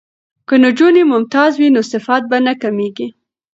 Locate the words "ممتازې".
1.11-1.57